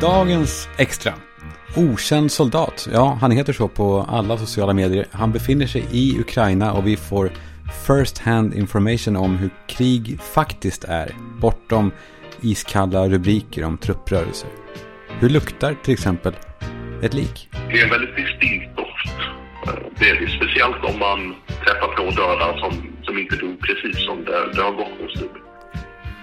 [0.00, 1.12] Dagens extra.
[1.76, 2.88] Okänd soldat.
[2.92, 5.06] Ja, han heter så på alla sociala medier.
[5.12, 7.30] Han befinner sig i Ukraina och vi får
[7.86, 11.14] first hand information om hur krig faktiskt är.
[11.40, 11.92] Bortom
[12.40, 14.50] iskalla rubriker om trupprörelser.
[15.20, 16.32] Hur luktar till exempel
[17.02, 17.48] ett lik?
[17.52, 19.18] Det är en väldigt distinkt doft.
[19.98, 20.30] Det är det.
[20.30, 24.72] Speciellt om man träffar på döda som, som inte dog precis som det, det har
[24.72, 25.47] gått en stund.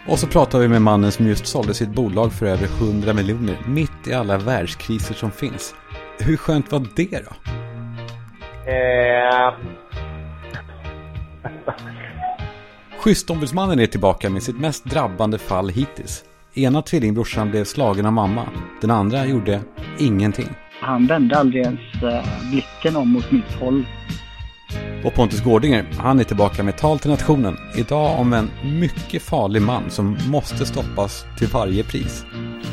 [0.08, 3.58] Och så pratar vi med mannen som just sålde sitt bolag för över 100 miljoner
[3.68, 5.76] mitt i alla världskriser som finns.
[6.20, 7.52] Hur skönt var det då?
[8.72, 9.54] Eh,
[13.00, 16.24] Schystombudsmannen är tillbaka med sitt mest drabbande fall hittills.
[16.54, 18.48] Ena tvillingbrorsan blev slagen av mamma.
[18.82, 19.62] Den andra gjorde
[20.00, 20.50] ingenting.
[20.82, 23.86] Han vände aldrig ens eh, blicken om mot mitt håll.
[25.04, 27.58] Och Pontus Gårdinger, han är tillbaka med tal till nationen.
[27.76, 32.26] Idag om en mycket farlig man som måste stoppas till varje pris.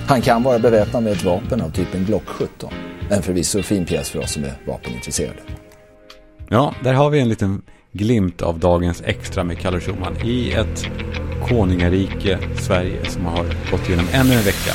[0.06, 2.72] Han kan vara beväpnad med ett vapen av typen Glock 17.
[3.10, 5.40] En förvisso fin pjäs för oss som är vapenintresserade.
[6.48, 10.86] Ja, där har vi en liten glimt av dagens extra med Kalle Schumann i ett
[11.48, 14.72] konungarike Sverige som har gått igenom ännu en vecka.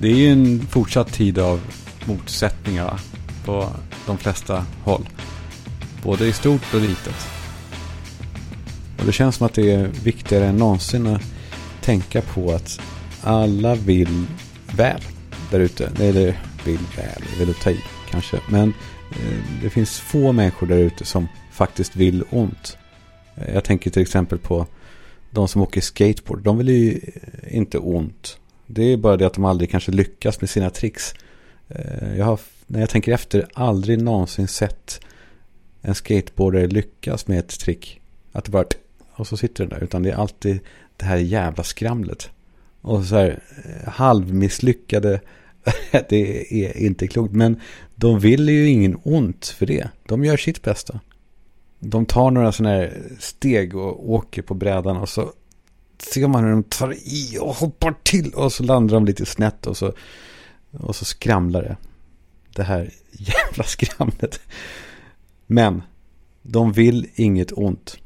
[0.00, 1.60] Det är ju en fortsatt tid av
[2.06, 3.00] motsättningar
[3.44, 3.68] på
[4.06, 5.08] de flesta håll.
[6.02, 7.26] Både i stort och litet.
[8.98, 11.22] Och det känns som att det är viktigare än någonsin att
[11.80, 12.80] tänka på att
[13.22, 14.26] alla vill
[14.76, 15.00] väl
[15.50, 15.90] där ute.
[16.00, 18.40] Eller vill väl, vill att ta i kanske.
[18.48, 18.74] Men
[19.10, 22.76] eh, det finns få människor där ute som faktiskt vill ont.
[23.36, 24.66] Eh, jag tänker till exempel på
[25.30, 26.42] de som åker skateboard.
[26.42, 27.00] De vill ju
[27.50, 28.38] inte ont.
[28.66, 31.14] Det är bara det att de aldrig kanske lyckas med sina tricks.
[31.68, 35.00] Eh, jag har, när jag tänker efter, aldrig någonsin sett
[35.82, 38.00] en skateboardare lyckas med ett trick.
[38.32, 38.64] Att det bara,
[39.12, 39.84] och så sitter den där.
[39.84, 40.60] Utan det är alltid
[40.96, 42.30] det här jävla skramlet.
[42.80, 45.20] Och så här eh, halvmisslyckade,
[46.08, 47.34] det är inte klokt.
[47.34, 47.60] Men
[47.94, 49.88] de vill ju ingen ont för det.
[50.08, 51.00] De gör sitt bästa.
[51.78, 55.32] De tar några sådana här steg och åker på brädan och så
[55.98, 59.66] ser man hur de tar i och hoppar till och så landar de lite snett
[59.66, 59.92] och så,
[60.80, 61.76] och så skramlar det.
[62.54, 64.40] Det här jävla skramlet.
[65.46, 65.82] Men
[66.42, 67.98] de vill inget ont.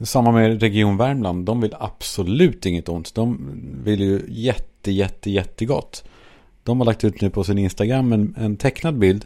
[0.00, 1.46] Samma med Region Värmland.
[1.46, 3.14] De vill absolut inget ont.
[3.14, 3.50] De
[3.84, 6.04] vill ju jätte, jätte, jättegott.
[6.62, 9.24] De har lagt ut nu på sin Instagram en, en tecknad bild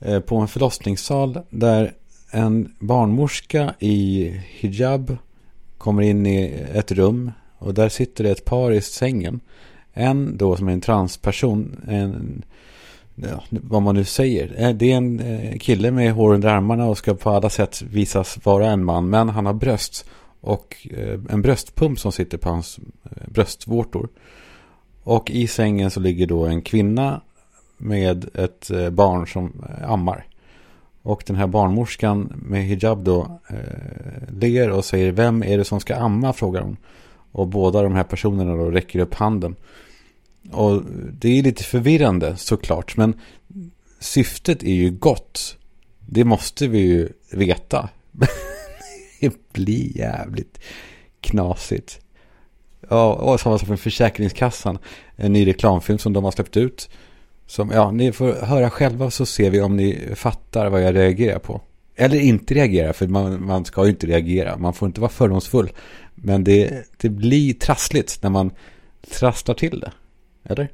[0.00, 1.94] eh, på en förlossningssal där
[2.30, 5.16] en barnmorska i hijab
[5.78, 9.40] kommer in i ett rum och där sitter det ett par i sängen.
[9.92, 12.42] En då som är en transperson, en,
[13.14, 14.54] ja, vad man nu säger.
[14.56, 17.82] Eh, det är en eh, kille med hår under armarna och ska på alla sätt
[17.82, 19.10] visas vara en man.
[19.10, 20.04] Men han har bröst
[20.40, 22.80] och eh, en bröstpump som sitter på hans
[23.26, 24.08] bröstvårtor.
[25.02, 27.20] Och i sängen så ligger då en kvinna
[27.78, 30.26] med ett barn som ammar.
[31.02, 35.80] Och den här barnmorskan med hijab då eh, ler och säger vem är det som
[35.80, 36.76] ska amma frågar hon.
[37.32, 39.56] Och båda de här personerna då räcker upp handen.
[40.50, 40.82] Och
[41.12, 42.96] det är lite förvirrande såklart.
[42.96, 43.20] Men
[44.00, 45.56] syftet är ju gott.
[46.08, 47.88] Det måste vi ju veta.
[49.20, 50.58] det blir jävligt
[51.20, 52.00] knasigt.
[52.88, 54.78] Ja, och samma sak med Försäkringskassan.
[55.16, 56.90] En ny reklamfilm som de har släppt ut.
[57.46, 61.38] Som, ja, ni får höra själva så ser vi om ni fattar vad jag reagerar
[61.38, 61.60] på.
[61.96, 64.56] Eller inte reagera, för man, man ska ju inte reagera.
[64.56, 65.72] Man får inte vara fördomsfull.
[66.22, 68.50] Men det, det blir trassligt när man
[69.10, 69.92] trasslar till det.
[70.44, 70.68] Eller?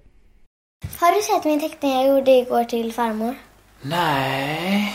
[0.99, 3.35] Har du sett min teckning jag gjorde igår till farmor?
[3.83, 4.95] Nej.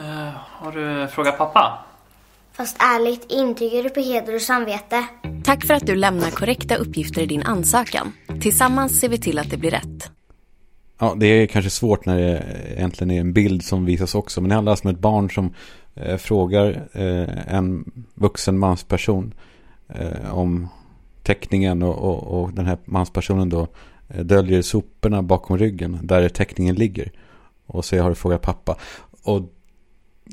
[0.00, 1.84] Eh, har du frågat pappa?
[2.52, 5.04] Fast ärligt, intygar du på heder och samvete?
[5.44, 8.12] Tack för att du lämnar korrekta uppgifter i din ansökan.
[8.40, 10.10] Tillsammans ser vi till att det blir rätt.
[10.98, 12.44] Ja, det är kanske svårt när det
[12.76, 14.40] egentligen är en bild som visas också.
[14.40, 15.54] Men det handlar alltså om ett barn som
[15.94, 19.34] eh, frågar eh, en vuxen mansperson
[19.88, 20.68] eh, om
[21.22, 23.68] teckningen och, och, och den här manspersonen då
[24.08, 27.12] eh, döljer soporna bakom ryggen där teckningen ligger.
[27.66, 28.76] Och så har du frågat pappa?
[29.22, 29.42] Och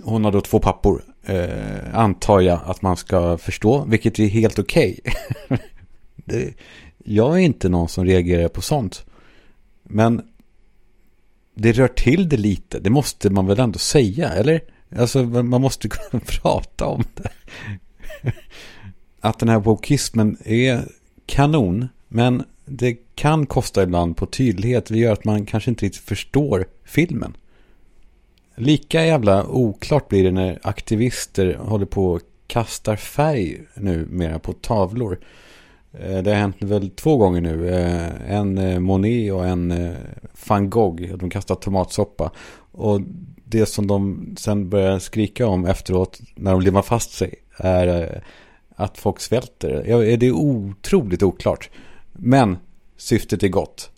[0.04, 1.04] hon har då två pappor.
[1.24, 5.00] Eh, antar jag att man ska förstå, vilket är helt okej.
[6.16, 6.54] Det-
[7.06, 9.06] jag är inte någon som reagerar på sånt.
[9.84, 10.22] Men
[11.56, 12.80] det rör till det lite.
[12.80, 14.62] Det måste man väl ändå säga, eller?
[14.98, 17.30] Alltså man måste kunna prata om det.
[19.22, 20.82] Att den här wokismen är
[21.26, 21.88] kanon.
[22.08, 24.86] Men det kan kosta ibland på tydlighet.
[24.86, 27.38] Det gör att man kanske inte riktigt förstår filmen.
[28.56, 35.20] Lika jävla oklart blir det när aktivister håller på och kastar färg numera på tavlor.
[35.94, 37.70] Eh, det har hänt väl två gånger nu.
[37.70, 39.96] Eh, en eh, Monet och en
[40.48, 41.16] van Gogh.
[41.16, 42.32] De kastar tomatsoppa.
[42.72, 43.02] Och
[43.46, 48.22] det som de sen börjar skrika om efteråt när de limmar fast sig är
[48.82, 49.86] att folk svälter.
[49.88, 51.70] Ja, Det är otroligt oklart.
[52.12, 52.58] Men
[52.98, 53.92] syftet är gott.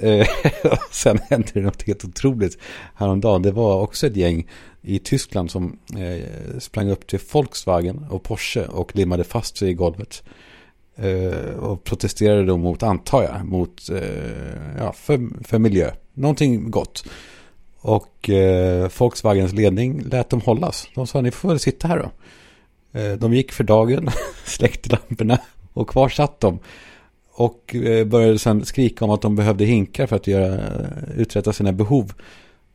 [0.00, 0.26] Eh,
[0.90, 2.58] sen hände det något helt otroligt
[2.94, 3.42] häromdagen.
[3.42, 4.48] Det var också ett gäng
[4.82, 9.74] i Tyskland som eh, sprang upp till Volkswagen och Porsche och limmade fast sig i
[9.74, 10.22] golvet.
[10.96, 13.82] Eh, och protesterade då mot, antar jag, mot,
[14.78, 15.90] ja, för, för miljö.
[16.14, 17.04] Någonting gott.
[17.80, 20.88] Och eh, Volkswagens ledning lät dem hållas.
[20.94, 22.10] De sa, ni får väl sitta här då.
[22.96, 24.10] Eh, de gick för dagen,
[24.44, 25.38] släckte lamporna
[25.72, 26.58] och kvar satt de.
[27.32, 31.52] Och eh, började sen skrika om att de behövde hinkar för att göra, eh, uträtta
[31.52, 32.12] sina behov.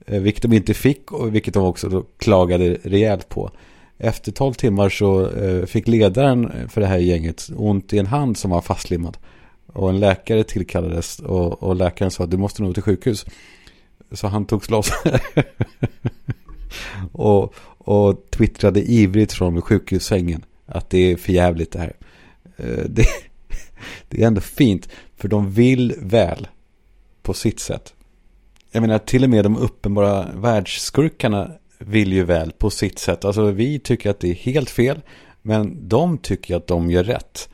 [0.05, 3.51] Vilket de inte fick och vilket de också klagade rejält på.
[3.97, 5.29] Efter 12 timmar så
[5.67, 9.17] fick ledaren för det här gänget ont i en hand som var fastlimmad.
[9.73, 13.25] Och en läkare tillkallades och, och läkaren sa att du måste nog till sjukhus.
[14.11, 14.91] Så han togs loss.
[17.11, 17.53] och,
[17.83, 21.93] och twittrade ivrigt från sjukhussängen att det är för jävligt det här.
[22.57, 23.05] Eh, det,
[24.09, 26.47] det är ändå fint för de vill väl
[27.21, 27.93] på sitt sätt.
[28.71, 33.25] Jag menar till och med de uppenbara världsskurkarna vill ju väl på sitt sätt.
[33.25, 35.01] Alltså vi tycker att det är helt fel.
[35.41, 37.49] Men de tycker att de gör rätt.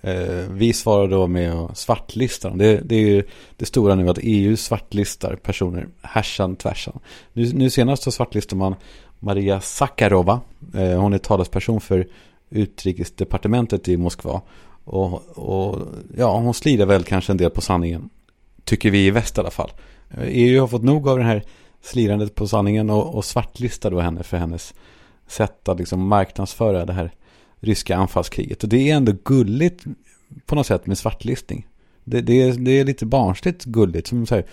[0.00, 2.58] Eh, vi svarar då med att svartlista dem.
[2.58, 3.22] Det, det är ju
[3.56, 6.98] det stora nu att EU svartlistar personer härsan tvärsan.
[7.32, 8.74] Nu, nu senast så svartlistar man
[9.22, 10.40] Maria Sakarova.
[10.74, 12.06] Eh, hon är talesperson för
[12.50, 14.40] utrikesdepartementet i Moskva.
[14.84, 15.78] Och, och
[16.16, 18.10] ja, hon slirar väl kanske en del på sanningen.
[18.64, 19.72] Tycker vi i väst i alla fall.
[20.10, 21.42] Eh, EU har fått nog av den här
[21.82, 24.74] slirandet på sanningen och, och svartlistar då henne för hennes
[25.26, 27.10] sätt att liksom marknadsföra det här
[27.60, 28.62] ryska anfallskriget.
[28.62, 29.84] Och det är ändå gulligt
[30.46, 31.66] på något sätt med svartlistning.
[32.04, 34.06] Det, det, är, det är lite barnsligt gulligt.
[34.06, 34.46] Som säger,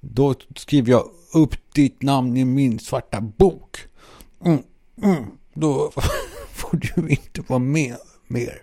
[0.00, 1.04] då skriver jag
[1.34, 3.78] upp ditt namn i min svarta bok.
[4.44, 4.62] Mm,
[5.02, 5.24] mm,
[5.54, 5.92] då
[6.52, 7.96] får du inte vara med
[8.26, 8.62] mer.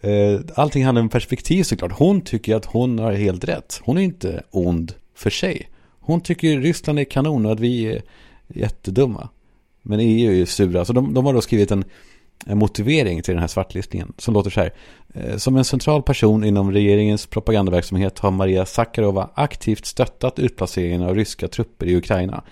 [0.00, 1.92] Eh, allting handlar om perspektiv såklart.
[1.92, 3.80] Hon tycker att hon har helt rätt.
[3.84, 5.68] Hon är inte ond för sig.
[6.00, 8.02] Hon tycker Ryssland är kanon och att vi är
[8.48, 9.28] jättedumma.
[9.82, 10.84] Men EU är ju sura.
[10.84, 11.84] Så de, de har då skrivit en,
[12.46, 14.72] en motivering till den här svartlistningen som låter så här.
[15.14, 21.14] Eh, som en central person inom regeringens propagandaverksamhet har Maria Sakarova aktivt stöttat utplaceringen av
[21.14, 22.44] ryska trupper i Ukraina.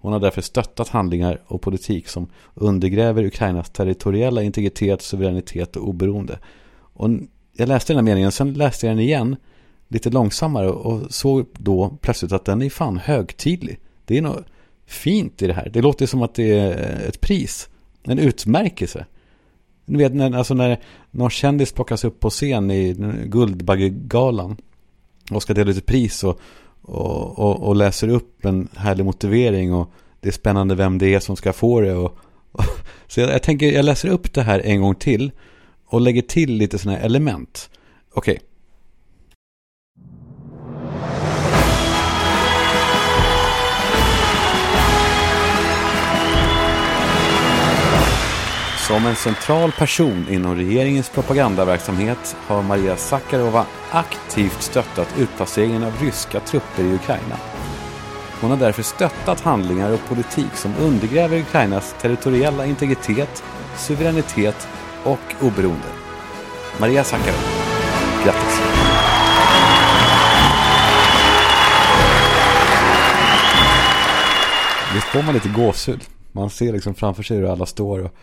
[0.00, 6.38] Hon har därför stöttat handlingar och politik som undergräver Ukrainas territoriella integritet, suveränitet och oberoende.
[6.72, 7.10] Och
[7.52, 9.36] jag läste den här meningen, sen läste jag den igen
[9.88, 13.80] lite långsammare och såg då plötsligt att den är fan högtidlig.
[14.04, 14.44] Det är något
[14.86, 15.70] fint i det här.
[15.72, 17.68] Det låter som att det är ett pris,
[18.02, 19.06] en utmärkelse.
[19.84, 20.80] Ni vet när, alltså när
[21.10, 24.56] någon kändis plockas upp på scen i Guldbaggegalan
[25.30, 26.40] och ska dela ut ett pris och,
[26.82, 29.90] och, och, och läser upp en härlig motivering och
[30.20, 31.94] det är spännande vem det är som ska få det.
[31.94, 32.18] Och,
[32.52, 32.64] och,
[33.06, 35.30] så jag, jag tänker, jag läser upp det här en gång till
[35.86, 37.70] och lägger till lite sådana här element.
[38.12, 38.32] Okej.
[38.32, 38.46] Okay.
[48.90, 56.40] Som en central person inom regeringens propagandaverksamhet har Maria Sakarova aktivt stöttat utplaceringen av ryska
[56.40, 57.36] trupper i Ukraina.
[58.40, 63.44] Hon har därför stöttat handlingar och politik som undergräver Ukrainas territoriella integritet,
[63.76, 64.68] suveränitet
[65.04, 65.88] och oberoende.
[66.80, 67.38] Maria Sakarova,
[68.24, 68.60] grattis!
[74.94, 76.04] Visst får man lite gåshud?
[76.32, 78.14] Man ser liksom framför sig hur alla står och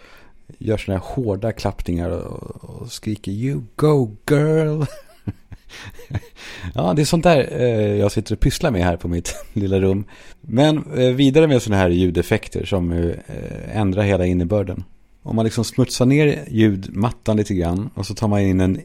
[0.58, 4.84] gör sådana här hårda klappningar och, och skriker You go girl!
[6.74, 9.80] ja, det är sånt där eh, jag sitter och pysslar med här på mitt lilla
[9.80, 10.06] rum.
[10.42, 13.16] Men eh, vidare med sådana här ljudeffekter som eh,
[13.74, 14.84] ändrar hela innebörden.
[15.24, 18.82] Om man liksom smutsar ner ljudmattan lite grann och så tar man in en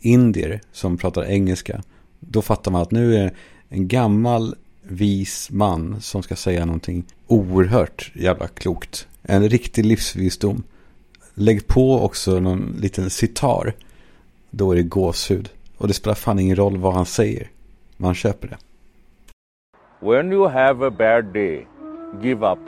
[0.00, 1.82] indier som pratar engelska.
[2.20, 3.32] Då fattar man att nu är det
[3.68, 9.06] en gammal vis man som ska säga någonting oerhört jävla klokt.
[9.22, 10.62] En riktig livsvisdom.
[11.40, 13.72] Lägg på också någon liten sitar.
[14.50, 15.50] Då är det gåshud.
[15.76, 17.50] Och det spelar fan ingen roll vad han säger.
[17.96, 18.56] Man köper det.
[20.06, 21.66] When you have a bad day,
[22.22, 22.58] give up.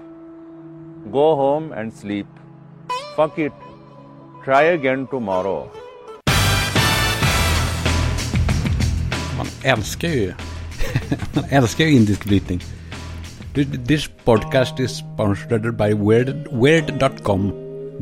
[1.12, 2.26] Go home and sleep.
[3.16, 3.52] Fuck it.
[4.44, 5.68] Try again tomorrow.
[9.36, 10.32] Man älskar ju
[11.34, 12.60] man älskar ju indisk brytning.
[13.86, 16.48] This podcast is sponsored by weird,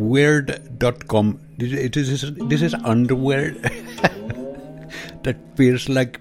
[0.00, 1.38] weird.com.
[1.58, 3.52] This is, this is underwear.
[5.22, 6.20] that feels like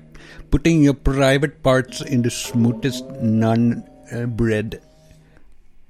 [0.51, 4.79] putting your private parts in the smoothest non uh, bread.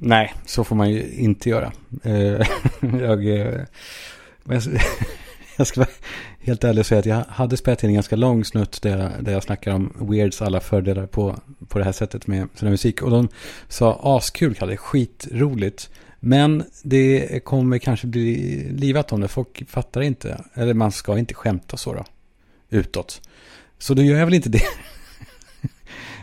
[0.01, 1.71] Nej, så får man ju inte göra.
[2.03, 2.47] Eh,
[3.01, 3.65] jag, eh,
[5.57, 5.85] jag, ska
[6.49, 9.23] helt ärlig och säga att jag hade spelat in en ganska lång snutt där jag,
[9.23, 13.01] där jag snackar om Weirds alla fördelar på, på det här sättet med sina musik.
[13.01, 13.27] Och de
[13.67, 15.89] sa askul, Kalle, skitroligt.
[16.19, 19.27] Men det kommer kanske bli livat om det.
[19.27, 20.43] Folk fattar inte.
[20.53, 22.05] Eller man ska inte skämta så då.
[22.69, 23.21] Utåt.
[23.77, 24.61] Så då gör jag väl inte det.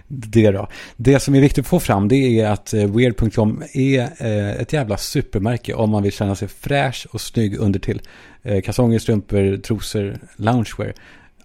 [0.08, 0.68] det då.
[0.96, 4.72] Det som är viktigt att få fram det är att eh, Weird.com är eh, ett
[4.72, 8.02] jävla supermärke om man vill känna sig fräsch och snygg under till.
[8.42, 10.94] Eh, kalsonger, strumpor, trosor, loungewear.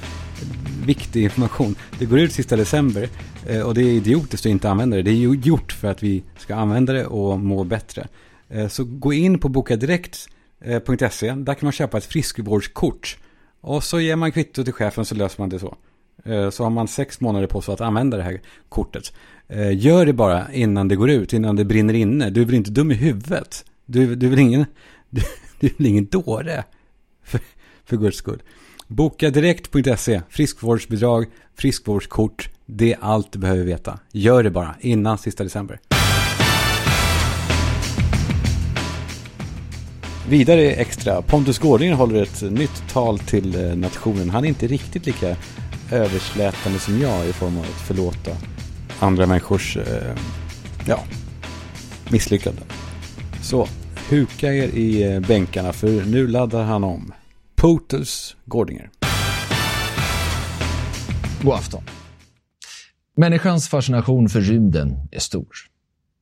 [0.85, 1.75] viktig information.
[1.99, 3.09] Det går ut sista december
[3.47, 5.03] eh, och det är idiotiskt att inte använda det.
[5.03, 8.07] Det är ju gjort för att vi ska använda det och må bättre.
[8.69, 11.31] Så gå in på bokadirekt.se.
[11.31, 13.17] Där kan man köpa ett friskvårdskort.
[13.61, 15.77] Och så ger man kvitto till chefen så löser man det så.
[16.23, 19.13] Eh, så har man sex månader på sig att använda det här kortet.
[19.47, 22.29] Eh, gör det bara innan det går ut, innan det brinner inne.
[22.29, 23.65] Du är väl inte dum i huvudet?
[23.85, 24.65] Du, du är väl ingen,
[25.09, 25.21] du,
[25.59, 26.63] du är väl ingen dåre?
[27.23, 27.39] För,
[27.85, 28.41] för guds skull.
[28.87, 32.49] Boka direkt.se, friskvårdsbidrag, friskvårdskort.
[32.65, 33.99] Det är allt du behöver veta.
[34.11, 35.79] Gör det bara innan sista december.
[40.29, 44.29] Vidare extra, Pontus Gårdinger håller ett nytt tal till eh, nationen.
[44.29, 45.35] Han är inte riktigt lika
[45.91, 48.31] överslätande som jag i form av att förlåta
[48.99, 50.15] andra människors eh,
[50.87, 50.99] ja,
[52.11, 52.63] misslyckanden.
[53.41, 53.67] Så
[54.09, 57.13] huka er i eh, bänkarna för nu laddar han om.
[57.55, 58.89] Potus Gårdinger.
[61.41, 61.83] God afton.
[63.17, 65.47] Människans fascination för rymden är stor.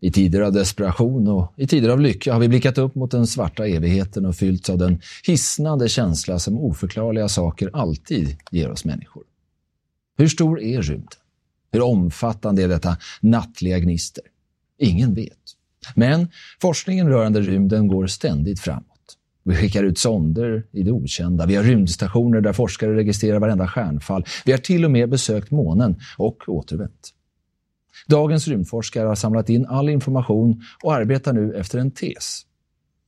[0.01, 3.27] I tider av desperation och i tider av lycka har vi blickat upp mot den
[3.27, 9.23] svarta evigheten och fyllts av den hisnande känsla som oförklarliga saker alltid ger oss människor.
[10.17, 11.19] Hur stor är rymden?
[11.71, 14.23] Hur omfattande är detta nattliga gnister?
[14.77, 15.37] Ingen vet.
[15.95, 16.27] Men
[16.61, 19.17] forskningen rörande rymden går ständigt framåt.
[19.43, 21.45] Vi skickar ut sonder i det okända.
[21.45, 24.25] Vi har rymdstationer där forskare registrerar varenda stjärnfall.
[24.45, 27.13] Vi har till och med besökt månen och återvänt.
[28.07, 32.45] Dagens rymdforskare har samlat in all information och arbetar nu efter en tes.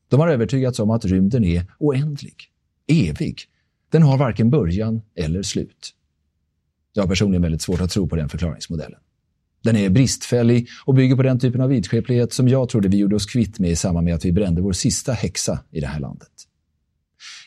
[0.10, 2.36] De har övertygats om att rymden är oändlig,
[2.88, 3.42] evig.
[3.90, 5.94] Den har varken början eller slut.
[6.96, 9.00] Jag har personligen väldigt svårt att tro på den förklaringsmodellen.
[9.64, 13.16] Den är bristfällig och bygger på den typen av vidskeplighet som jag trodde vi gjorde
[13.16, 16.00] oss kvitt med i samband med att vi brände vår sista häxa i det här
[16.00, 16.30] landet.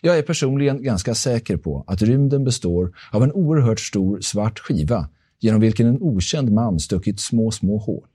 [0.03, 5.09] Jag är personligen ganska säker på att rymden består av en oerhört stor svart skiva
[5.41, 8.07] genom vilken en okänd man stuckit små, små hål.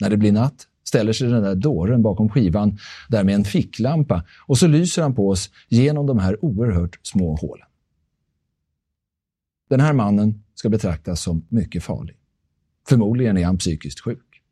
[0.00, 2.78] När det blir natt ställer sig den där dåren bakom skivan
[3.08, 7.36] där med en ficklampa och så lyser han på oss genom de här oerhört små
[7.36, 7.66] hålen.
[9.74, 12.16] Den här mannen ska betraktas som mycket farlig.
[12.88, 14.42] Förmodligen är han psykiskt sjuk.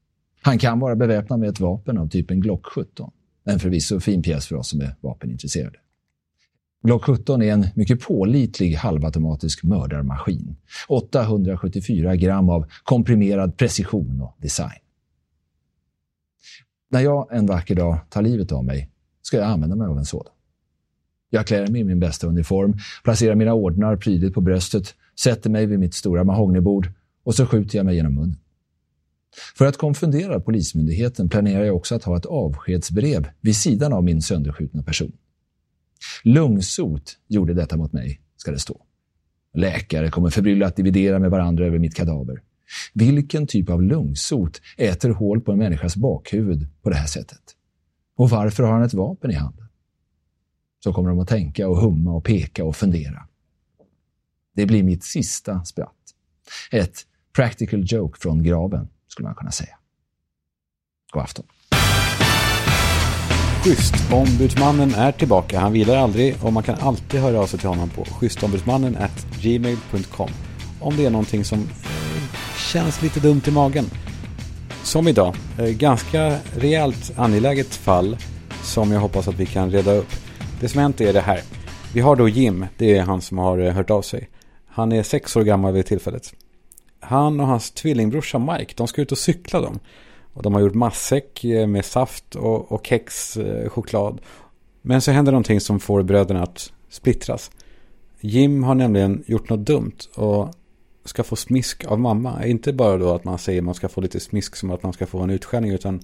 [0.40, 3.10] Han kan vara beväpnad med ett vapen av typen Glock 17.
[3.44, 5.78] En förvisso fin pjäs för oss som är vapenintresserade.
[6.82, 10.56] Glock 17 är en mycket pålitlig halvautomatisk mördarmaskin.
[10.88, 14.80] 874 gram av komprimerad precision och design.
[16.88, 18.90] När jag en vacker dag tar livet av mig
[19.22, 20.32] ska jag använda mig av en sådan.
[21.30, 22.74] Jag klär mig i min bästa uniform,
[23.04, 26.88] placerar mina ordnar prydligt på bröstet, sätter mig vid mitt stora mahognybord
[27.24, 28.36] och så skjuter jag mig genom munnen.
[29.58, 34.22] För att konfundera Polismyndigheten planerar jag också att ha ett avskedsbrev vid sidan av min
[34.22, 35.12] sönderskjutna person.
[36.24, 38.80] Lungsot gjorde detta mot mig, ska det stå.
[39.54, 42.42] Läkare kommer förbryllat dividera med varandra över mitt kadaver.
[42.94, 47.42] Vilken typ av lungsot äter hål på en människas bakhuvud på det här sättet?
[48.16, 49.66] Och varför har han ett vapen i handen?
[50.84, 53.26] Så kommer de att tänka och humma och peka och fundera.
[54.54, 55.96] Det blir mitt sista spratt.
[56.70, 59.76] Ett practical joke från graven, skulle man kunna säga.
[61.12, 61.44] God afton.
[63.64, 63.94] Schysst.
[64.12, 65.60] Ombudsmannen är tillbaka.
[65.60, 68.96] Han vilar aldrig och man kan alltid höra av sig till honom på schystombudsmannen
[69.40, 70.30] gmail.com
[70.82, 72.36] om det är någonting som eh,
[72.72, 73.84] känns lite dumt i magen.
[74.82, 75.34] Som idag.
[75.58, 78.16] Eh, ganska rejält angeläget fall
[78.62, 80.10] som jag hoppas att vi kan reda upp.
[80.60, 81.40] Det som hänt är det här.
[81.94, 84.28] Vi har då Jim, det är han som har eh, hört av sig.
[84.74, 86.34] Han är sex år gammal vid tillfället.
[87.00, 89.78] Han och hans tvillingbrorsa Mike, de ska ut och cykla dem.
[90.32, 94.20] Och de har gjort matsäck eh, med saft och, och kex, eh, choklad.
[94.82, 97.50] Men så händer någonting som får bröderna att splittras.
[98.20, 100.54] Jim har nämligen gjort något dumt och
[101.04, 102.46] ska få smisk av mamma.
[102.46, 104.92] Inte bara då att man säger att man ska få lite smisk som att man
[104.92, 106.00] ska få en utskällning utan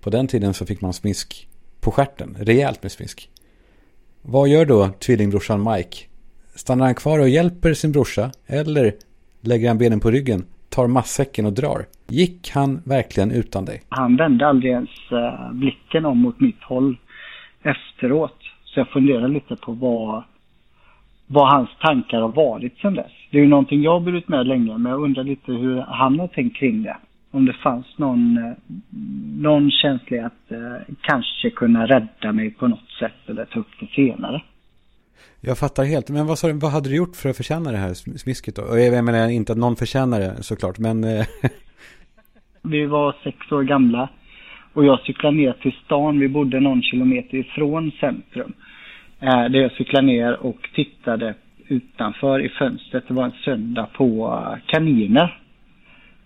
[0.00, 1.48] på den tiden så fick man smisk
[1.80, 3.30] på skärten, rejält med smisk.
[4.22, 6.07] Vad gör då tvillingbrorsan Mike?
[6.62, 8.92] Stannar han kvar och hjälper sin brorsa eller
[9.40, 11.86] lägger han benen på ryggen, tar massäcken och drar?
[12.08, 13.82] Gick han verkligen utan dig?
[13.88, 16.96] Han vände aldrig ens eh, blicken om mot mitt håll
[17.62, 18.38] efteråt.
[18.64, 20.22] Så jag funderar lite på vad,
[21.26, 23.12] vad hans tankar har varit sedan dess.
[23.30, 26.20] Det är ju någonting jag har burit med länge, men jag undrar lite hur han
[26.20, 26.96] har tänkt kring det.
[27.30, 28.52] Om det fanns någon, eh,
[29.42, 33.86] någon känsla att eh, kanske kunna rädda mig på något sätt eller ta upp det
[33.86, 34.42] senare.
[35.40, 36.10] Jag fattar helt.
[36.10, 38.62] Men vad, sa du, vad hade du gjort för att förtjäna det här smisket då?
[38.62, 41.04] Och jag menar inte att någon förtjänar det såklart, men...
[41.04, 41.26] Eh.
[42.62, 44.08] Vi var sex år gamla
[44.72, 46.18] och jag cyklade ner till stan.
[46.18, 48.52] Vi bodde någon kilometer ifrån centrum.
[49.20, 51.34] Eh, där jag cyklade ner och tittade
[51.68, 53.04] utanför i fönstret.
[53.08, 55.40] Det var en söndag på eh, kaniner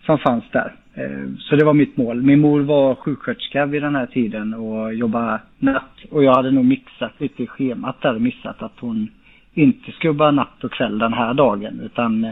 [0.06, 0.74] som fanns där.
[0.94, 2.22] Eh, Så det var mitt mål.
[2.22, 5.96] Min mor var sjuksköterska vid den här tiden och jobbade natt.
[6.10, 9.10] Och jag hade nog mixat lite i schemat där och missat att hon
[9.54, 11.80] inte skulle jobba natt och kväll den här dagen.
[11.80, 12.30] Utan eh,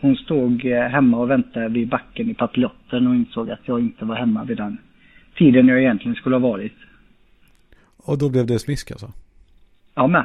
[0.00, 4.04] hon stod eh, hemma och väntade vid backen i papiljotten och insåg att jag inte
[4.04, 4.78] var hemma vid den
[5.38, 6.72] tiden jag egentligen skulle ha varit.
[7.96, 9.12] och då blev det smisk alltså?
[9.94, 10.24] Ja, men.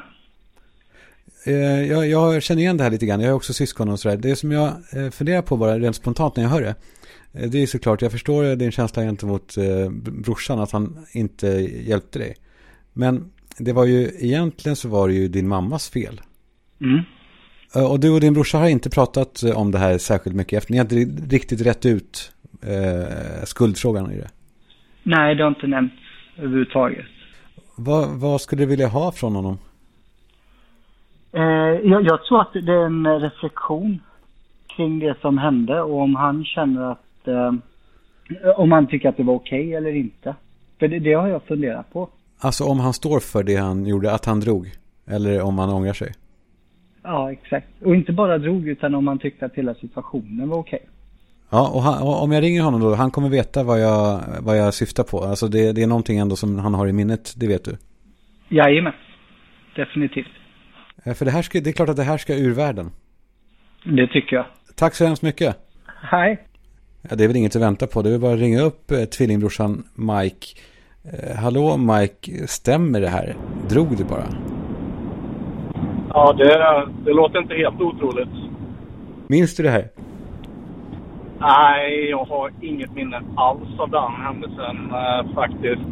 [1.89, 3.21] Jag, jag känner igen det här lite grann.
[3.21, 4.17] Jag har också syskon och sådär.
[4.17, 4.73] Det som jag
[5.11, 6.75] funderar på bara rent spontant när jag hör det.
[7.33, 9.89] Eh, Det är såklart, jag förstår din känsla gentemot eh,
[10.25, 11.47] brorsan att han inte
[11.87, 12.35] hjälpte dig.
[12.93, 16.21] Men det var ju, egentligen så var det ju din mammas fel.
[16.81, 17.01] Mm.
[17.75, 20.71] Eh, Och du och din brorsa har inte pratat om det här särskilt mycket efter.
[20.71, 24.29] Ni har inte riktigt rätt ut eh, skuldfrågan i det.
[25.03, 25.95] Nej, det har inte nämnts
[26.37, 27.05] överhuvudtaget.
[27.75, 29.57] Vad, vad skulle du vilja ha från honom?
[31.31, 31.41] Eh,
[31.91, 33.99] jag, jag tror att det är en reflektion
[34.75, 36.99] kring det som hände och om han känner att...
[37.27, 37.53] Eh,
[38.55, 40.35] om han tycker att det var okej eller inte.
[40.79, 42.09] För det, det har jag funderat på.
[42.39, 44.71] Alltså om han står för det han gjorde, att han drog.
[45.07, 46.13] Eller om han ångrar sig.
[47.03, 47.67] Ja, exakt.
[47.81, 50.85] Och inte bara drog utan om han tyckte att hela situationen var okej.
[51.49, 54.57] Ja, och, han, och om jag ringer honom då, han kommer veta vad jag, vad
[54.57, 55.17] jag syftar på.
[55.23, 57.77] Alltså det, det är någonting ändå som han har i minnet, det vet du.
[58.49, 58.93] Jajamän.
[59.75, 60.27] Definitivt.
[61.17, 62.91] För det här ska, det är klart att det här ska ur världen.
[63.83, 64.45] Det tycker jag.
[64.75, 65.57] Tack så hemskt mycket.
[65.85, 66.47] Hej.
[67.09, 68.01] Ja, det är väl inget att vänta på.
[68.01, 70.47] Det är bara att ringa upp eh, tvillingbrorsan Mike.
[71.03, 73.35] Eh, hallå Mike, stämmer det här?
[73.69, 74.27] Drog du bara?
[76.09, 78.29] Ja, det, det låter inte helt otroligt.
[79.27, 79.89] Minns du det här?
[81.39, 85.89] Nej, jag har inget minne alls av den händelsen eh, faktiskt.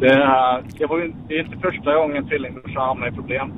[0.00, 3.52] Det, det, var ju, det är inte första gången tvillingbrorsan hamnar i problem.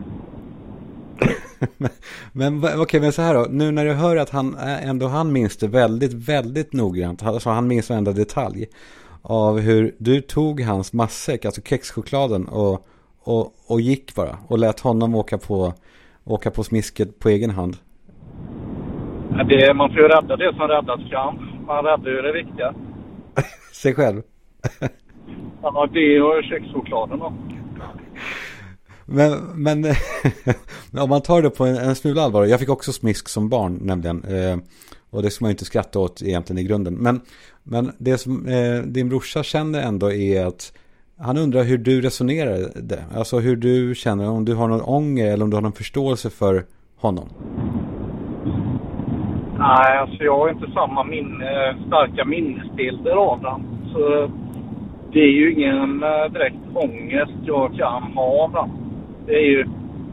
[2.33, 3.46] Men okej, men så här då.
[3.50, 7.22] Nu när du hör att han eh, ändå han minns det väldigt, väldigt noggrant.
[7.22, 8.66] Alltså han minns varenda detalj.
[9.22, 12.87] Av hur du tog hans matsäck, alltså kexchokladen och,
[13.24, 14.38] och, och gick bara.
[14.48, 15.72] Och lät honom åka på,
[16.24, 17.77] åka på smisket på egen hand.
[19.48, 21.62] Det, man får ju rädda det som räddas kan.
[21.66, 22.74] Man räddar ju det viktiga.
[23.72, 24.22] Sig själv.
[25.62, 27.33] Ja, det och kexchokladen då.
[29.07, 29.85] Men, men
[31.03, 32.45] om man tar det på en, en smula allvar.
[32.45, 34.25] Jag fick också smisk som barn nämligen.
[34.25, 34.57] Eh,
[35.11, 36.95] och det ska man ju inte skratta åt egentligen i grunden.
[36.95, 37.21] Men,
[37.62, 40.73] men det som eh, din brorsa känner ändå är att
[41.19, 43.05] han undrar hur du resonerar det.
[43.14, 46.31] Alltså hur du känner, om du har någon ånger eller om du har någon förståelse
[46.31, 46.64] för
[46.97, 47.29] honom.
[49.59, 53.90] Nej, alltså jag har inte samma minne, starka minnesbilder av den.
[53.93, 54.31] Så
[55.12, 58.84] det är ju ingen eh, direkt ångest jag kan ha av den.
[59.27, 59.65] Det är ju,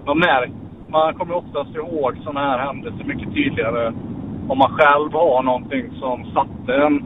[0.05, 0.53] man märker,
[0.87, 3.93] man kommer oftast ihåg sådana här händelser mycket tydligare
[4.47, 7.05] om man själv har någonting som satte en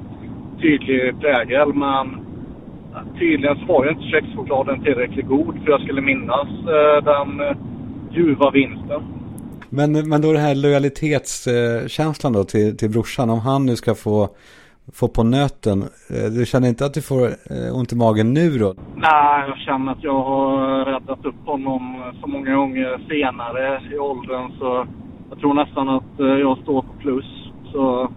[0.62, 1.74] tydlig prägel.
[1.74, 2.26] Men
[3.20, 7.58] tydligen så var ju inte kexchokladen tillräckligt god för jag skulle minnas eh, den eh,
[8.12, 9.02] ljuva vinsten.
[9.70, 13.30] Men, men då det här lojalitetskänslan då till, till brorsan.
[13.30, 14.30] Om han nu ska få,
[14.94, 15.84] få på nöten.
[16.10, 17.30] Eh, du känner inte att du får
[17.74, 18.76] ont i magen nu då?
[19.12, 24.52] Nej, jag känner att jag har räddat upp honom så många gånger senare i åldern
[24.60, 24.88] så
[25.30, 27.26] jag tror nästan att eh, jag står på plus.
[27.72, 28.10] Så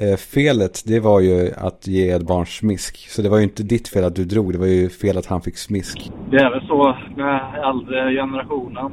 [0.00, 2.96] Eh, felet, det var ju att ge ett barn smisk.
[2.96, 5.26] Så det var ju inte ditt fel att du drog, det var ju fel att
[5.26, 6.10] han fick smisk.
[6.30, 7.40] det är väl så med
[7.70, 8.90] äldre generationen.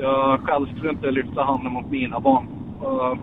[0.00, 2.46] Jag själv skulle inte lyfta handen mot mina barn.
[2.80, 3.18] Och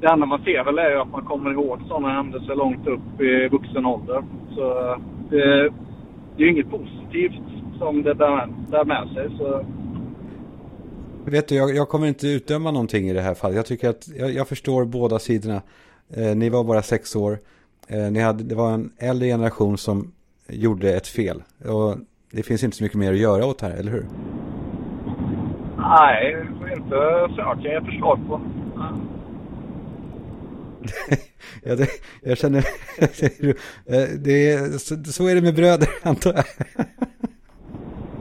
[0.00, 3.20] det enda man ser väl är ju att man kommer ihåg sådana händelser långt upp
[3.20, 4.22] i vuxen ålder.
[4.56, 4.96] Så
[5.30, 5.70] det,
[6.40, 7.42] det är ju inget positivt
[7.78, 9.36] som det bär, bär med sig.
[9.38, 9.64] Så
[11.24, 13.56] Vet du, jag, jag kommer inte utdöma någonting i det här fallet.
[13.56, 15.62] Jag tycker att jag, jag förstår båda sidorna.
[16.16, 17.38] Eh, ni var bara sex år.
[17.88, 20.12] Eh, ni hade, det var en äldre generation som
[20.48, 21.42] gjorde ett fel.
[21.68, 21.96] Och
[22.32, 24.06] det finns inte så mycket mer att göra åt det här, eller hur?
[25.76, 28.40] nej, inte så jag kan ge förslag på.
[31.64, 31.88] ja, det,
[32.22, 32.58] jag känner,
[33.86, 36.44] eh, det är, så, så är det med bröder, antar jag.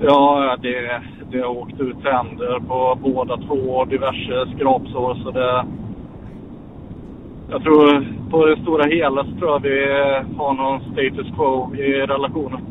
[0.02, 5.16] Ja, det, det har åkt ut tänder på båda två och diverse skrapsår.
[5.24, 5.66] Så det,
[7.50, 9.86] jag tror på det stora hela så tror jag vi
[10.38, 12.62] har någon status quo i relationen.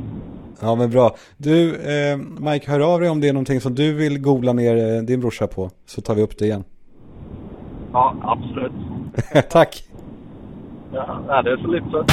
[0.61, 1.11] Ja, men bra.
[1.37, 4.77] Du, eh, Mike, hör av dig om det är någonting som du vill googla ner
[4.77, 5.71] eh, din brorsa på.
[5.87, 6.65] Så tar vi upp det igen.
[7.93, 8.73] Ja, absolut.
[9.51, 9.85] Tack.
[10.93, 12.05] Ja, det är så lite så.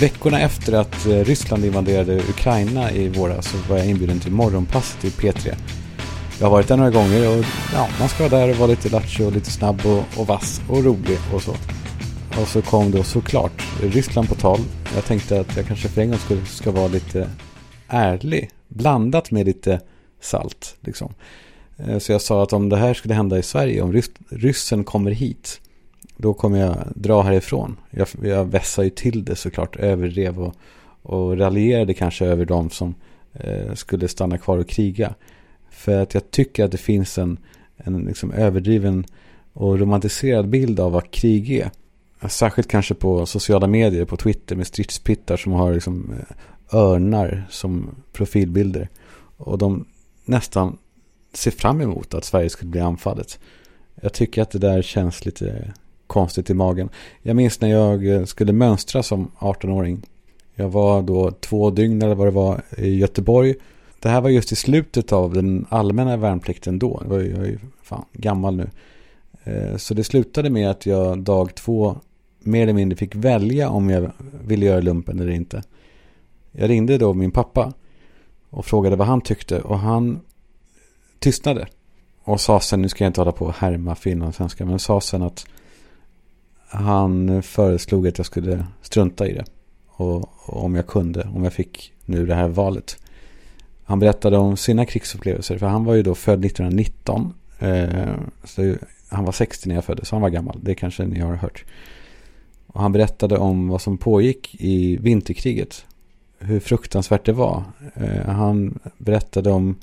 [0.00, 5.04] Veckorna efter att eh, Ryssland invaderade Ukraina i våras så var jag inbjuden till morgonpasset
[5.04, 5.54] i P3.
[6.40, 8.88] Jag har varit där några gånger och ja, man ska vara där och vara lite
[8.88, 11.54] lattjo och lite snabb och, och vass och rolig och så.
[12.40, 14.58] Och så kom då såklart Ryssland på tal.
[14.94, 17.28] Jag tänkte att jag kanske för en gång skulle ska vara lite
[17.88, 18.50] ärlig.
[18.68, 19.80] Blandat med lite
[20.20, 21.14] salt liksom.
[21.86, 24.84] Eh, så jag sa att om det här skulle hända i Sverige, om rys ryssen
[24.84, 25.60] kommer hit,
[26.16, 27.76] då kommer jag dra härifrån.
[27.90, 30.54] Jag, jag vässar ju till det såklart, överdrev och,
[31.02, 32.94] och raljerade kanske över de som
[33.32, 35.14] eh, skulle stanna kvar och kriga.
[35.70, 37.38] För att jag tycker att det finns en,
[37.76, 39.04] en liksom överdriven
[39.52, 41.70] och romantiserad bild av vad krig är.
[42.28, 47.90] Särskilt kanske på sociala medier, på Twitter med stridspittar som har liksom eh, örnar som
[48.12, 48.88] profilbilder.
[49.36, 49.84] Och de
[50.24, 50.78] nästan
[51.32, 53.38] ser fram emot att Sverige skulle bli anfallet.
[54.00, 55.72] Jag tycker att det där känns lite
[56.06, 56.88] konstigt i magen.
[57.22, 60.02] Jag minns när jag eh, skulle mönstra som 18-åring.
[60.54, 63.54] Jag var då två dygn eller vad det var i Göteborg.
[64.00, 67.02] Det här var just i slutet av den allmänna värnplikten då.
[67.08, 68.70] Jag är ju fan gammal nu.
[69.44, 71.96] Eh, så det slutade med att jag dag två
[72.40, 74.12] mer eller mindre fick välja om jag
[74.44, 75.62] ville göra lumpen eller inte.
[76.52, 77.72] Jag ringde då min pappa
[78.50, 80.20] och frågade vad han tyckte och han
[81.20, 81.68] tystnade.
[82.22, 85.22] Och sa sen, nu ska jag inte hålla på och härma finlandssvenska, men sa sen
[85.22, 85.46] att
[86.68, 89.44] han föreslog att jag skulle strunta i det.
[89.86, 92.96] Och, och om jag kunde, om jag fick nu det här valet.
[93.84, 97.34] Han berättade om sina krigsupplevelser, för han var ju då född 1919.
[97.58, 98.74] Eh, så
[99.08, 100.58] han var 60 när jag föddes, så han var gammal.
[100.62, 101.64] Det kanske ni har hört.
[102.66, 105.84] Och han berättade om vad som pågick i vinterkriget.
[106.38, 107.62] Hur fruktansvärt det var.
[107.94, 109.76] Eh, han berättade om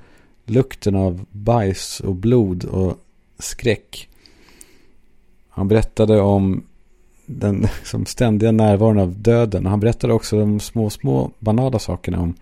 [0.50, 2.98] lukten av bajs och blod och
[3.40, 4.10] skräck.
[5.50, 6.64] Han berättade om
[7.26, 9.66] den liksom, ständiga närvaron av döden.
[9.66, 12.34] Han berättade också de små, små banala sakerna om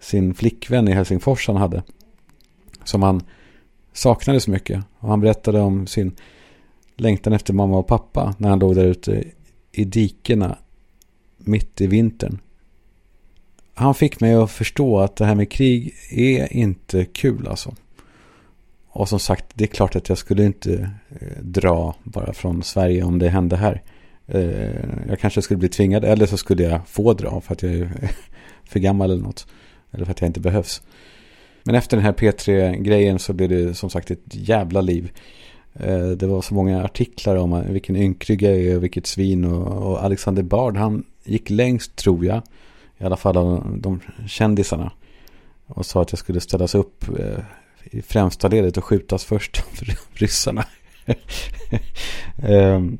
[0.00, 1.82] sin flickvän i Helsingfors han hade.
[2.84, 3.22] Som han
[3.92, 4.84] saknade så mycket.
[4.98, 6.16] Och han berättade om sin
[6.96, 9.24] längtan efter mamma och pappa när han låg där ute
[9.72, 10.58] i dikena
[11.38, 12.38] mitt i vintern.
[13.74, 17.74] Han fick mig att förstå att det här med krig är inte kul alltså.
[18.88, 23.02] Och som sagt, det är klart att jag skulle inte eh, dra bara från Sverige
[23.02, 23.82] om det hände här.
[24.26, 27.72] Eh, jag kanske skulle bli tvingad eller så skulle jag få dra för att jag
[27.72, 27.90] är
[28.64, 29.46] för gammal eller något.
[29.92, 30.82] Eller för att jag inte behövs.
[31.62, 35.12] Men efter den här P3-grejen så blev det som sagt ett jävla liv.
[35.74, 39.44] Eh, det var så många artiklar om vilken ynkrig jag är och vilket svin.
[39.44, 42.42] Och Alexander Bard, han gick längst tror jag.
[43.00, 44.92] I alla fall av de kändisarna.
[45.66, 47.38] Och sa att jag skulle ställas upp eh,
[47.84, 50.64] i främsta ledet och skjutas först av ryssarna.
[52.42, 52.98] Ehm,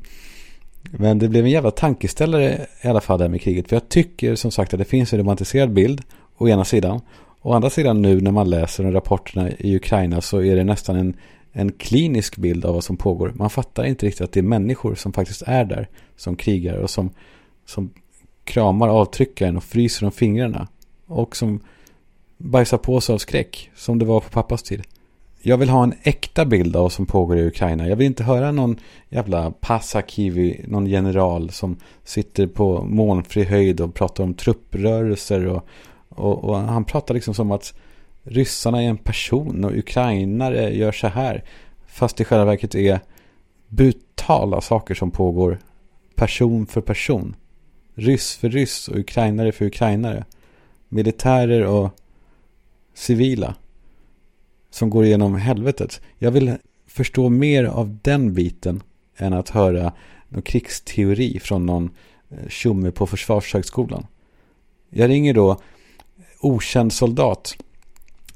[0.91, 3.69] men det blev en jävla tankeställare i alla fall där med kriget.
[3.69, 6.01] För jag tycker som sagt att det finns en romantiserad bild
[6.37, 7.01] å ena sidan.
[7.41, 10.95] Å andra sidan nu när man läser om rapporterna i Ukraina så är det nästan
[10.95, 11.13] en,
[11.51, 13.33] en klinisk bild av vad som pågår.
[13.35, 16.89] Man fattar inte riktigt att det är människor som faktiskt är där som krigar och
[16.89, 17.09] som,
[17.65, 17.89] som
[18.43, 20.67] kramar avtryckaren och fryser om fingrarna.
[21.07, 21.59] Och som
[22.37, 24.83] bajsar på sig av skräck som det var på pappas tid.
[25.43, 27.87] Jag vill ha en äkta bild av vad som pågår i Ukraina.
[27.87, 33.93] Jag vill inte höra någon jävla passakivi, någon general som sitter på molnfri höjd och
[33.93, 35.45] pratar om trupprörelser.
[35.45, 35.65] Och,
[36.09, 37.73] och, och han pratar liksom som att
[38.23, 41.43] ryssarna är en person och ukrainare gör så här.
[41.87, 42.99] Fast det i själva verket är
[43.67, 45.59] brutala saker som pågår
[46.15, 47.35] person för person.
[47.95, 50.25] Ryss för ryss och ukrainare för ukrainare.
[50.89, 51.89] Militärer och
[52.93, 53.55] civila
[54.69, 56.01] som går igenom helvetet.
[56.17, 56.55] Jag vill
[56.87, 58.83] förstå mer av den biten
[59.17, 59.93] än att höra
[60.29, 61.89] någon krigsteori från någon
[62.29, 64.07] eh, tjomme på Försvarshögskolan.
[64.89, 65.61] Jag ringer då
[66.39, 67.55] okänd soldat.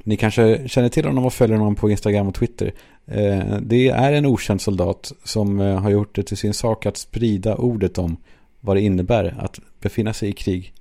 [0.04, 2.74] Ni kanske känner till honom och följer honom på Instagram och Twitter.
[3.06, 6.98] Eh, det är en okänd soldat som eh, har gjort det till sin sak att
[6.98, 8.18] sprida ordet om
[8.66, 10.74] vad det innebär att befinna sig i krig.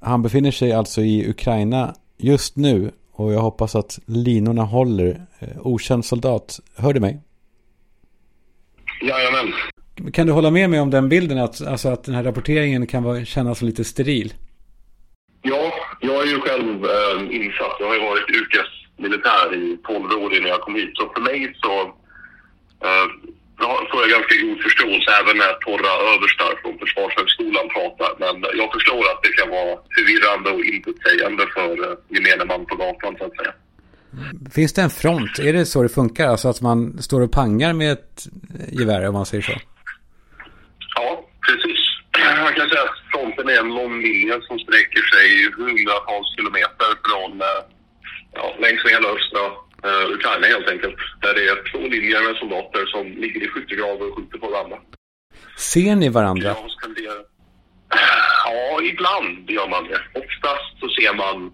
[0.00, 5.26] Han befinner sig alltså i Ukraina just nu och jag hoppas att linorna håller.
[5.60, 7.20] Okänd soldat, hör du mig?
[9.02, 9.52] Jajamän.
[10.12, 13.02] Kan du hålla med mig om den bilden att, alltså att den här rapporteringen kan
[13.02, 14.34] vara, kännas lite steril?
[15.42, 17.76] Ja, jag är ju själv eh, insatt.
[17.80, 20.90] Jag har ju varit yrkesmilitär i 12 år innan jag kom hit.
[20.94, 21.80] Så för mig så
[22.86, 23.06] eh,
[23.90, 28.10] får jag ganska god förståelse även när torra överstar från Försvarshögskolan pratar.
[28.22, 32.74] Men jag förstår att det kan vara förvirrande och intetsägande för eh, gemene man på
[32.76, 33.54] gatan så att säga.
[34.54, 35.38] Finns det en front?
[35.38, 36.28] Är det så det funkar?
[36.28, 38.18] Alltså att man står och pangar med ett
[38.72, 39.52] gevär om man säger så?
[40.96, 41.80] Ja, precis.
[42.44, 47.32] Man kan säga att fronten är en lång linje som sträcker sig hundratals kilometer från
[47.40, 47.60] eh,
[48.32, 49.44] ja, längs med hela östra
[49.86, 50.96] uh, Ukraina helt enkelt.
[51.22, 54.76] Där det är två linjer med soldater som ligger i skyttegravar och skjuter på varandra.
[55.56, 56.56] Ser ni varandra?
[58.44, 60.00] Ja, ibland gör man det.
[60.22, 61.50] Oftast så ser man uh,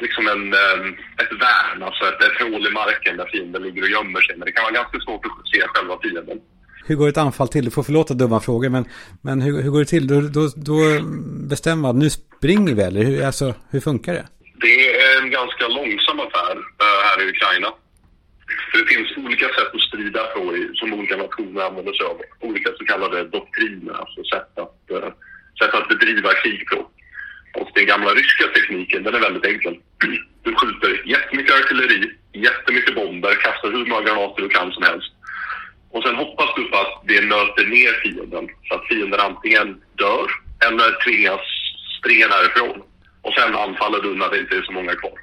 [0.00, 3.88] liksom en, um, ett värn, alltså ett, ett hål i marken där fienden ligger och
[3.88, 4.36] gömmer sig.
[4.36, 6.38] Men det kan vara ganska svårt att se själva fienden.
[6.86, 7.64] Hur går ett anfall till?
[7.64, 8.84] Du får förlåta dumma frågor, men,
[9.22, 10.06] men hur, hur går det till?
[10.06, 10.78] Då, då, då
[11.48, 13.02] bestämmer man, nu springer vi eller?
[13.02, 14.26] Hur, alltså, hur funkar det?
[14.60, 14.97] Det
[15.28, 17.70] en ganska långsam affär uh, här i Ukraina.
[18.70, 20.42] För det finns olika sätt att strida på
[20.74, 22.18] som olika nationer använder sig av.
[22.40, 25.10] Olika så kallade doktriner, alltså sätt att, uh,
[25.60, 26.78] sätt att bedriva krig på.
[27.60, 29.76] Och den gamla ryska tekniken, den är väldigt enkel.
[30.42, 35.12] Du skjuter jättemycket artilleri, jättemycket bomber, kastar hur många granater du kan som helst.
[35.90, 40.26] Och sen hoppas du på att det nöter ner fienden så att fienden antingen dör
[40.66, 41.40] eller tvingas
[41.98, 42.82] springa därifrån.
[43.28, 45.16] Och sen anfaller du när det inte är så många kvar.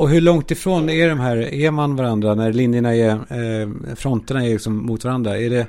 [0.00, 4.44] Och hur långt ifrån är de här, är man varandra när linjerna är, eh, fronterna
[4.44, 5.38] är liksom mot varandra?
[5.38, 5.66] Är det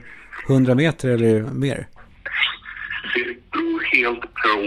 [0.48, 1.88] 100 meter eller mer?
[3.15, 4.58] Det beror helt på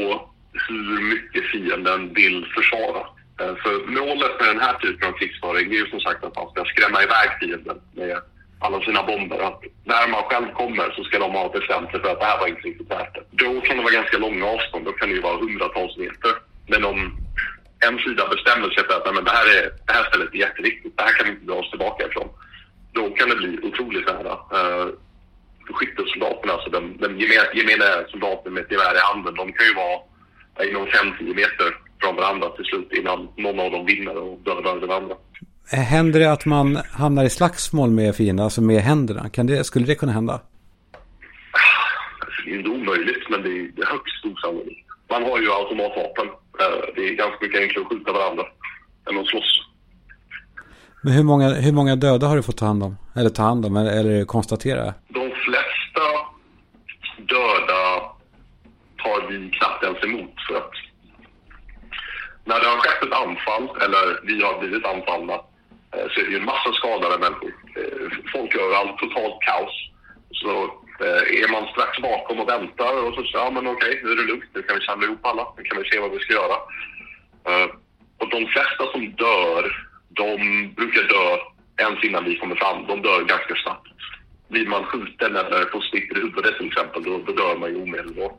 [0.69, 3.03] hur mycket fienden vill försvara.
[3.41, 6.51] Eh, för målet med den här typen av krigsföring är ju som sagt att man
[6.51, 8.17] ska skrämma iväg fienden med
[8.59, 9.39] alla sina bomber.
[9.49, 12.39] Att när man själv kommer så ska de ha bestämt sig för att det här
[12.41, 13.25] var inte riktigt värt det.
[13.45, 14.85] Då kan det vara ganska långa avstånd.
[14.85, 16.33] Då kan det ju vara hundratals meter.
[16.67, 16.99] Men om
[17.89, 20.97] en sida bestämmer sig för att men det, här är, det här stället är jätteviktigt,
[20.97, 22.29] det här kan vi inte dra oss tillbaka ifrån.
[22.93, 24.35] Då kan det bli otroligt nära.
[24.57, 24.89] Uh,
[25.71, 27.19] skyttesoldaterna, alltså den, den
[27.59, 29.99] gemene soldaten med ett gevär i handen, de kan ju vara
[30.69, 34.91] inom 5-10 meter från varandra till slut innan någon av dem vinner och dödar den
[34.91, 35.15] andra.
[35.71, 39.29] Händer det att man hamnar i slagsmål med fienden, alltså med händerna?
[39.29, 40.33] Kan det, skulle det kunna hända?
[40.33, 40.47] Alltså,
[42.45, 44.89] det är inte omöjligt, men det är högst osannolikt.
[45.11, 46.29] Man har ju automatvapen.
[46.61, 48.45] Eh, det är ganska mycket enklare att skjuta varandra
[49.11, 49.63] än att slåss.
[51.03, 52.97] Men hur många, hur många döda har du fått ta hand om?
[53.17, 54.95] Eller ta hand om, eller konstatera?
[55.09, 56.07] De flesta
[57.19, 57.83] döda
[59.03, 60.35] tar vi knappt ens emot.
[60.49, 60.73] För att
[62.45, 65.35] när det har skett ett anfall, eller vi har blivit anfallna,
[65.95, 67.53] eh, så är det ju en massa skadade människor.
[67.79, 69.75] Eh, folk överallt, totalt kaos.
[70.31, 70.51] Så
[71.01, 74.17] Eh, är man strax bakom och väntar och så säger ja men okej, nu är
[74.17, 76.33] det lugnt, nu kan vi samla ihop alla, nu kan vi se vad vi ska
[76.33, 76.57] göra.
[77.49, 77.69] Eh,
[78.21, 79.63] och de flesta som dör,
[80.09, 80.37] de
[80.77, 81.37] brukar dö
[81.85, 82.87] ens innan vi kommer fram.
[82.87, 83.89] De dör ganska snabbt.
[84.49, 87.83] Blir man skjuten eller får snitt i huvudet till exempel, då, då dör man ju
[87.83, 88.39] omedelbart.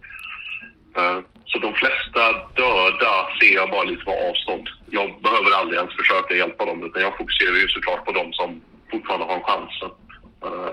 [0.98, 2.24] Eh, så de flesta
[2.56, 4.70] döda ser jag bara lite på avstånd.
[4.90, 8.62] Jag behöver aldrig ens försöka hjälpa dem utan jag fokuserar ju såklart på dem som
[8.92, 10.00] fortfarande har en chans att,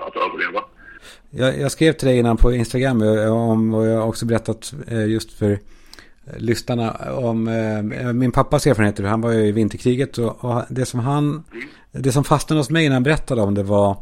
[0.07, 0.61] att överleva.
[1.29, 4.73] Jag, jag, skrev till dig innan på Instagram om, och jag har också berättat
[5.07, 5.59] just för
[6.37, 9.03] lyssnarna om eh, min pappas erfarenheter.
[9.03, 11.43] Han var ju i vinterkriget och, och, det som han,
[11.91, 13.97] det som fastnade hos mig när han berättade om det var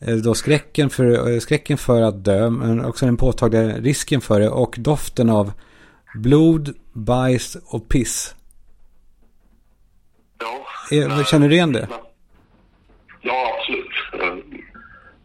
[0.00, 4.48] eh, då skräcken för, skräcken för att dö, men också den påtagliga risken för det
[4.48, 5.52] och doften av
[6.14, 8.34] blod, bajs och piss.
[10.90, 11.24] Ja.
[11.24, 11.88] Känner du igen det?
[13.20, 14.63] Ja, absolut.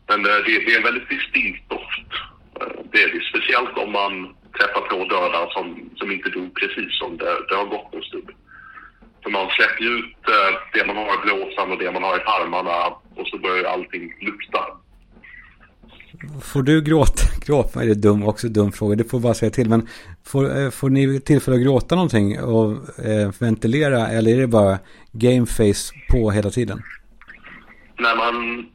[0.09, 2.09] Men det, det är en väldigt distinkt doft.
[2.91, 3.21] Det är det.
[3.31, 4.13] Speciellt om man
[4.57, 8.29] träffar på döda som, som inte dog precis som det, det har gått en stund.
[9.23, 10.15] För man släpper ut
[10.73, 12.77] det man har i blåsan och det man har i tarmarna
[13.15, 14.61] och så börjar allting lukta.
[16.41, 17.23] får du gråta?
[17.45, 19.69] Gråta är det dum, också dum fråga, det får bara säga till.
[19.69, 19.87] Men
[20.25, 22.71] får, eh, får ni tillfälle att gråta någonting och
[23.05, 24.79] eh, ventilera eller är det bara
[25.11, 26.81] gameface på hela tiden?
[27.99, 28.65] När man,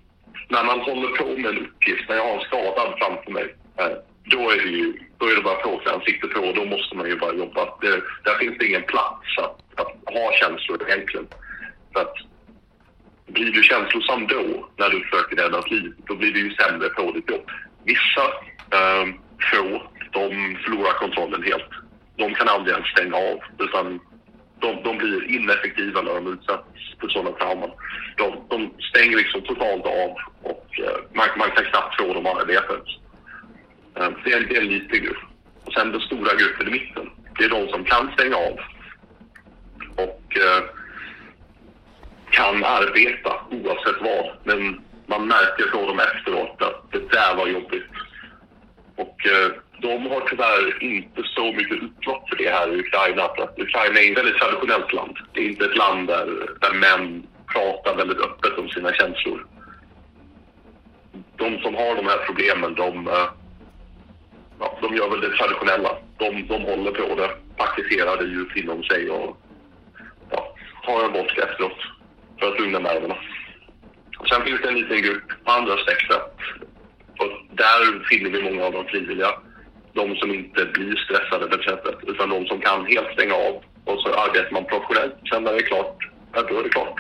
[0.48, 3.96] när man håller på med en uppgift, när jag har en skadad framför mig, eh,
[4.24, 7.16] då är det ju då är det bara plåtansikte på och då måste man ju
[7.18, 7.78] bara jobba.
[7.80, 11.26] Det, där finns det ingen plats att, att ha känslor egentligen.
[11.92, 12.14] För att
[13.26, 16.88] blir du känslosam då, när du försöker rädda ett liv, då blir du ju sämre
[16.88, 17.50] på ditt jobb.
[17.84, 18.24] Vissa
[18.78, 19.06] eh,
[19.50, 21.70] få, de förlorar kontrollen helt.
[22.16, 24.00] De kan aldrig ens stänga av, utan
[24.64, 27.70] de, de blir ineffektiva när de utsätts för sådana trauman.
[28.16, 30.10] De, de stänger liksom totalt av
[30.42, 32.70] och eh, man, man kan knappt få dem arbetet.
[32.70, 34.04] arbeta.
[34.06, 35.22] Eh, det, är, det är en liten grupp.
[35.64, 38.58] Och sen den stora gruppen i mitten, det är de som kan stänga av
[39.96, 40.62] och eh,
[42.30, 44.26] kan arbeta oavsett vad.
[44.44, 47.90] Men man märker på dem efteråt att det där var jobbigt.
[48.96, 49.26] Och
[49.78, 53.28] de har tyvärr inte så mycket utlopp för det här i Ukraina.
[53.36, 55.18] För att Ukraina är ett väldigt traditionellt land.
[55.32, 56.26] Det är inte ett land där,
[56.60, 59.46] där män pratar väldigt öppet om sina känslor.
[61.36, 63.28] De som har de här problemen, de, eh,
[64.60, 65.90] ja, de gör väl det traditionella.
[66.18, 69.36] De, de håller på det, praktiserar det djupt inom sig och
[70.30, 70.54] ja,
[70.86, 71.78] tar en vodka efteråt
[72.40, 73.16] för att lugna nerverna.
[74.28, 76.36] Sen finns det en liten grupp på andra spektrat.
[77.18, 79.30] Och där finner vi många av de frivilliga.
[79.94, 83.54] De som inte blir stressade på sättet, utan de som kan helt stänga av.
[83.84, 85.14] Och så arbetar man professionellt.
[85.30, 85.96] Sen när det är klart,
[86.32, 86.98] ja, då är det klart.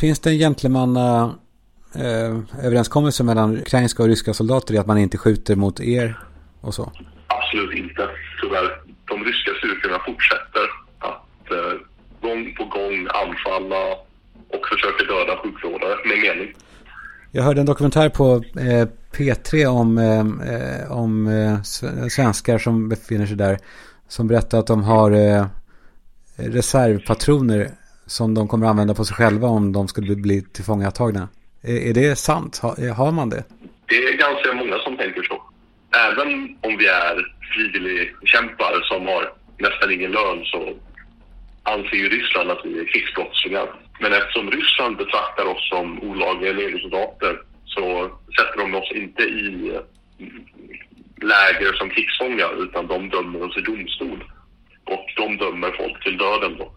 [0.00, 1.34] Finns det en gentlemanna
[1.94, 6.18] eh, överenskommelse mellan ukrainska och ryska soldater i att man inte skjuter mot er
[6.60, 6.92] och så?
[7.26, 8.08] Absolut inte,
[8.42, 8.68] tyvärr.
[9.04, 10.66] De ryska styrkorna fortsätter
[10.98, 11.78] att eh,
[12.20, 13.82] gång på gång anfalla
[14.48, 16.54] och försöker döda sjukvårdare med mening.
[17.30, 21.62] Jag hörde en dokumentär på eh, P3 om, eh, eh, om eh,
[22.08, 23.58] svenskar som befinner sig där.
[24.08, 25.46] Som berättar att de har eh,
[26.36, 27.68] reservpatroner
[28.06, 31.28] som de kommer använda på sig själva om de skulle bli tillfångatagna.
[31.62, 32.58] Är, är det sant?
[32.62, 33.44] Har, eh, har man det?
[33.86, 35.42] Det är ganska många som tänker så.
[36.08, 36.28] Även
[36.60, 37.16] om vi är
[37.52, 40.60] frivilligkämpar som har nästan ingen lön så
[41.62, 43.66] anser ju Ryssland att vi är krigsbrottslingar.
[44.00, 47.32] Men eftersom Ryssland betraktar oss som olagliga legosoldater
[47.74, 49.48] så sätter de oss inte i
[51.32, 54.24] läger som krigsfångar utan de dömer oss i domstol.
[54.84, 56.72] Och de dömer folk till döden då.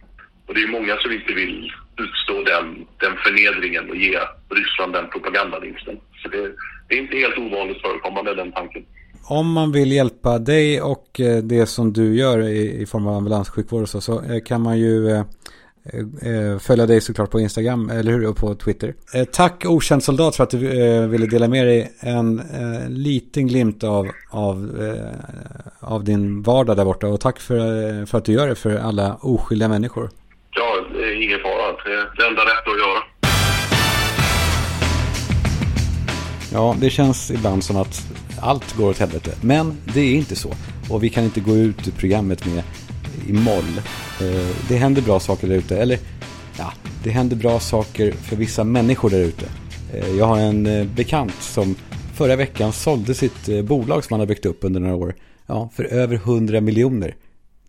[0.47, 2.65] Och det är många som inte vill utstå den,
[2.97, 5.99] den förnedringen och ge Ryssland den propagandavinsten.
[6.23, 6.51] Så det,
[6.88, 8.86] det är inte helt ovanligt förekommande den tanken.
[9.27, 13.13] Om man vill hjälpa dig och eh, det som du gör i, i form av
[13.15, 15.23] ambulanssjukvård och så, så eh, kan man ju eh,
[16.59, 18.27] följa dig såklart på Instagram, eller hur?
[18.27, 18.93] Och på Twitter.
[19.13, 23.47] Eh, tack okänd soldat för att du eh, ville dela med dig en eh, liten
[23.47, 27.07] glimt av, av, eh, av din vardag där borta.
[27.07, 30.09] Och tack för, för att du gör det för alla oskyldiga människor.
[30.51, 30.77] Ja,
[31.23, 31.71] ingen fara.
[31.85, 33.03] Det är det enda rätta att göra.
[36.53, 38.07] Ja, det känns ibland som att
[38.41, 39.31] allt går åt helvete.
[39.41, 40.49] Men det är inte så.
[40.89, 42.63] Och vi kan inte gå ut ur programmet med
[43.25, 43.77] i moll.
[44.21, 45.77] Eh, det händer bra saker där ute.
[45.77, 45.97] Eller
[46.57, 49.45] ja, det händer bra saker för vissa människor där ute.
[49.93, 51.75] Eh, jag har en eh, bekant som
[52.15, 55.15] förra veckan sålde sitt bolag som han har byggt upp under några år.
[55.47, 57.15] Ja, för över 100 miljoner.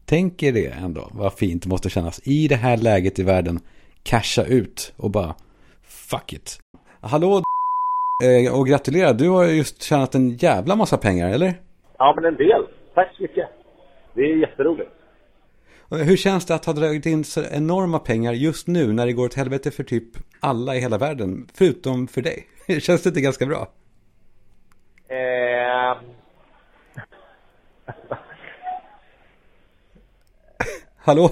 [0.05, 2.21] Tänk er det ändå, vad fint det måste kännas.
[2.25, 3.61] I det här läget i världen,
[4.03, 5.35] casha ut och bara
[5.85, 6.59] fuck it.
[7.01, 7.43] Hallå
[8.53, 11.55] och gratulerar, du har just tjänat en jävla massa pengar, eller?
[11.99, 12.67] Ja, men en del.
[12.95, 13.49] Tack så mycket.
[14.15, 14.91] Det är jätteroligt.
[15.91, 19.25] Hur känns det att ha dragit in så enorma pengar just nu när det går
[19.25, 20.05] åt helvete för typ
[20.41, 22.47] alla i hela världen, förutom för dig?
[22.81, 23.69] Känns det inte ganska bra?
[25.09, 25.97] Eh...
[31.07, 31.29] Hallå?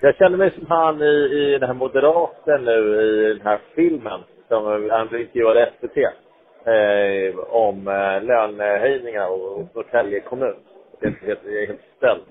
[0.00, 1.14] Jag känner mig som han i,
[1.54, 7.88] i den här moderaten nu i den här filmen som han intervjuade SVT eh, om
[7.88, 10.56] eh, lönehöjningar och Norrtälje kommun.
[11.00, 12.24] Det är helt ställd.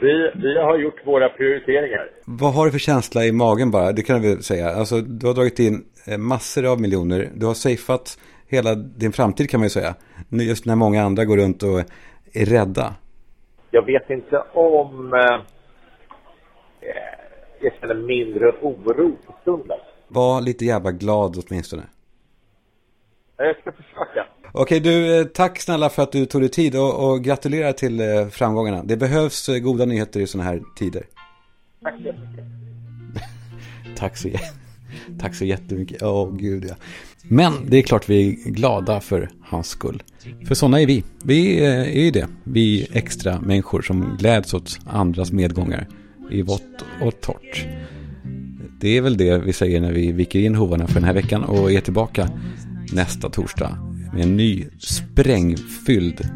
[0.00, 2.10] Vi, vi, har gjort våra prioriteringar.
[2.26, 3.92] Vad har du för känsla i magen bara?
[3.92, 4.68] Det kan vi säga.
[4.68, 5.84] Alltså, du har dragit in
[6.18, 7.28] massor av miljoner.
[7.34, 8.18] Du har safeat
[8.48, 9.94] hela din framtid kan man ju säga.
[10.30, 11.78] Just när många andra går runt och
[12.32, 12.94] är rädda.
[13.70, 15.40] Jag vet inte om eh,
[17.60, 19.78] jag känner mindre oro på stunden.
[20.08, 21.82] Var lite jävla glad åtminstone.
[23.36, 24.15] Jag ska försöka.
[24.58, 28.82] Okej, du, tack snälla för att du tog dig tid och, och gratulerar till framgångarna.
[28.84, 31.06] Det behövs goda nyheter i sådana här tider.
[31.82, 32.44] Tack så mycket.
[33.96, 34.28] tack så.
[35.20, 36.02] Tack så jättemycket.
[36.02, 36.74] Åh, oh, gud ja.
[37.22, 40.02] Men det är klart vi är glada för hans skull.
[40.46, 41.04] För sådana är vi.
[41.24, 42.28] Vi eh, är ju det.
[42.44, 45.88] Vi extra människor som gläds åt andras medgångar.
[46.30, 47.66] I vått och torrt.
[48.80, 51.44] Det är väl det vi säger när vi viker in hovarna för den här veckan
[51.44, 52.30] och är tillbaka
[52.92, 56.28] nästa torsdag med en ny sprängfylld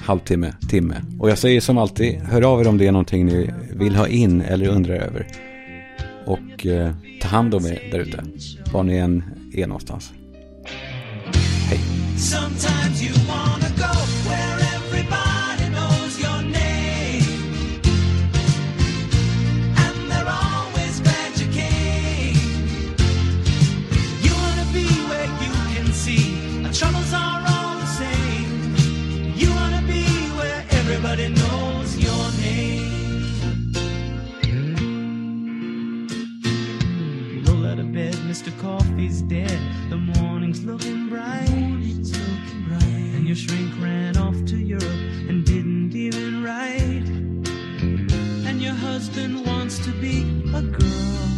[0.00, 1.02] halvtimme, timme.
[1.18, 4.08] Och jag säger som alltid, hör av er om det är någonting ni vill ha
[4.08, 5.26] in eller undrar över.
[6.26, 6.92] Och eh,
[7.22, 8.24] ta hand om er där ute,
[8.72, 10.12] var ni än är någonstans.
[11.68, 11.80] Hej!
[39.00, 39.58] coffee's dead.
[39.88, 41.48] The morning's looking bright.
[41.50, 43.14] Morning's looking bright.
[43.16, 44.84] And your shrink ran off to Europe
[45.28, 47.08] and didn't even write.
[48.46, 50.20] And your husband wants to be
[50.54, 51.29] a girl.